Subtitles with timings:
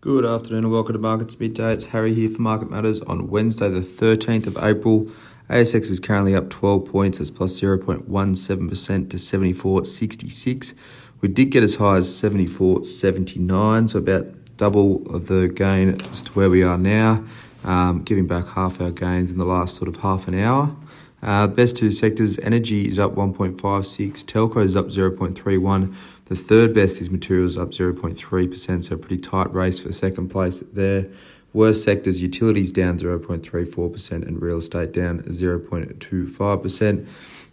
[0.00, 1.72] Good afternoon and welcome to Markets Midday.
[1.72, 5.10] It's Harry here for Market Matters on Wednesday, the 13th of April.
[5.50, 8.06] ASX is currently up 12 points, it's plus 0.17%
[9.10, 10.74] to 74.66.
[11.20, 16.48] We did get as high as 74.79, so about double the gain as to where
[16.48, 17.24] we are now,
[17.64, 20.76] um, giving back half our gains in the last sort of half an hour.
[21.20, 23.56] Uh, best two sectors, energy is up 1.56,
[24.24, 25.94] telco is up 0.31.
[26.26, 31.08] The third best is materials up 0.3%, so pretty tight race for second place there.
[31.52, 37.06] Worst sectors, utilities down 0.34% and real estate down 0.25%.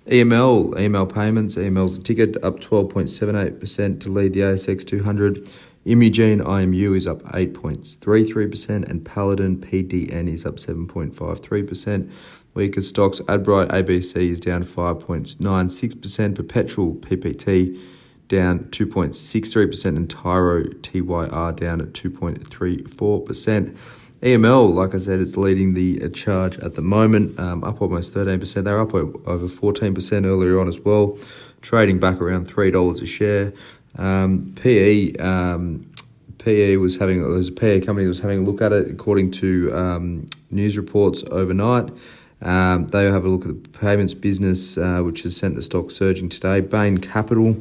[0.08, 5.50] EML, EML payments, EML's ticket up 12.78% to lead the ASX 200.
[5.86, 12.10] Imugene IMU is up 8.33% and Paladin PDN is up 7.53%.
[12.56, 17.80] Weaker stocks, Adbri ABC is down 5.96%, Perpetual PPT
[18.28, 23.78] down 2.63%, and Tyro TYR down at 2.34%.
[24.22, 28.12] EML, like I said, is leading the uh, charge at the moment, um, up almost
[28.16, 28.64] 13%.
[28.64, 31.20] They're up over 14% earlier on as well,
[31.62, 33.54] trading back around $3 a share.
[33.98, 35.14] Um, PE.
[35.16, 35.92] Um,
[36.38, 39.32] PE was having there's a PE company that was having a look at it according
[39.32, 41.90] to um, news reports overnight.
[42.42, 45.90] Um, they have a look at the payments business, uh, which has sent the stock
[45.90, 46.60] surging today.
[46.60, 47.58] Bain Capital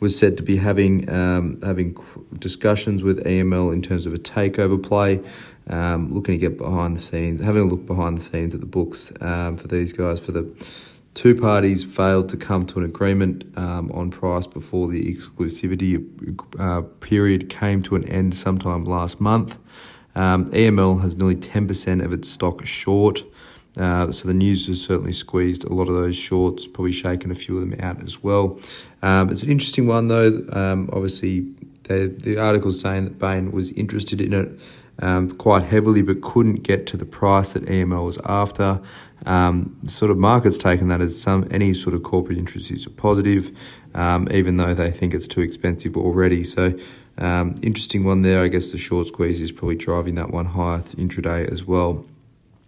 [0.00, 1.96] was said to be having um, having
[2.38, 5.20] discussions with EML in terms of a takeover play,
[5.68, 8.66] um, looking to get behind the scenes, having a look behind the scenes at the
[8.66, 10.18] books um, for these guys.
[10.18, 10.44] For the
[11.14, 16.82] two parties failed to come to an agreement um, on price before the exclusivity uh,
[17.00, 19.58] period came to an end sometime last month.
[20.14, 23.24] Um, EML has nearly 10% of its stock short.
[23.76, 27.34] Uh, so the news has certainly squeezed a lot of those shorts, probably shaken a
[27.34, 28.58] few of them out as well.
[29.00, 30.44] Um, it's an interesting one though.
[30.52, 31.46] Um, obviously,
[31.84, 34.58] the, the article's saying that Bain was interested in it
[35.00, 38.80] um, quite heavily, but couldn't get to the price that EML was after.
[39.24, 42.90] Um, sort of market's taken that as some any sort of corporate interest is a
[42.90, 43.56] positive,
[43.94, 46.44] um, even though they think it's too expensive already.
[46.44, 46.78] So.
[47.18, 48.42] Um, interesting one there.
[48.42, 52.06] I guess the short squeeze is probably driving that one higher intraday as well.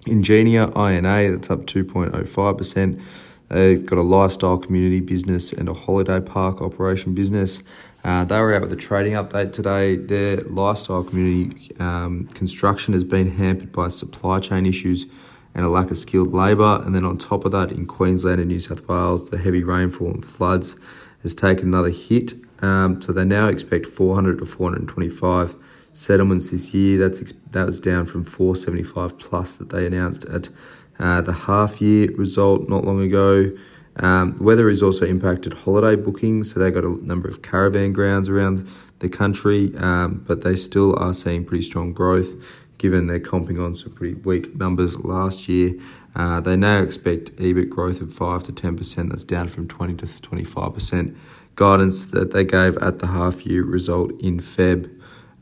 [0.05, 3.03] Ingenia INA, that's up 2.05%.
[3.49, 7.63] They've got a lifestyle community business and a holiday park operation business.
[8.05, 9.97] Uh, they were out with a trading update today.
[9.97, 15.07] Their lifestyle community um, construction has been hampered by supply chain issues
[15.55, 16.83] and a lack of skilled labour.
[16.85, 20.11] And then on top of that, in Queensland and New South Wales, the heavy rainfall
[20.11, 20.77] and floods
[21.23, 22.35] has taken another hit.
[22.61, 25.57] Um, so they now expect 400 to 425
[25.95, 26.99] settlements this year.
[26.99, 30.51] That's that was down from 475 plus that they announced at
[30.99, 33.51] uh, the half year result not long ago.
[33.97, 38.29] Um, weather has also impacted holiday bookings, so they've got a number of caravan grounds
[38.29, 38.69] around
[38.99, 42.35] the country, um, but they still are seeing pretty strong growth
[42.79, 45.75] given they're comping on some pretty weak numbers last year.
[46.15, 50.07] Uh, they now expect EBIT growth of 5 to 10%, that's down from 20 to
[50.07, 51.17] 25%
[51.57, 54.91] guidance that they gave at the half year result in Feb.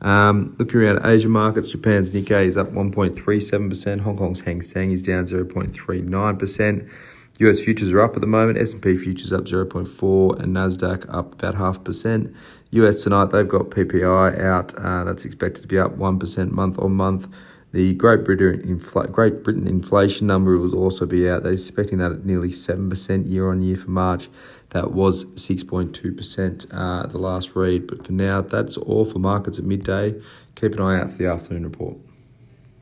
[0.03, 4.01] Um, looking around Asia markets, Japan's Nikkei is up 1.37%.
[4.01, 6.91] Hong Kong's Hang Seng is down 0.39%.
[7.41, 8.59] US futures are up at the moment.
[8.59, 12.34] S&P futures up 0.4 and Nasdaq up about half percent.
[12.70, 14.75] US tonight they've got PPI out.
[14.76, 17.28] Uh, that's expected to be up one percent month on month.
[17.72, 21.42] The Great Britain, infl- Great Britain inflation number will also be out.
[21.42, 24.28] They're expecting that at nearly 7% year on year for March.
[24.71, 27.87] That was 6.2% uh, the last read.
[27.87, 30.21] But for now, that's all for markets at midday.
[30.54, 31.97] Keep an eye out for the afternoon report.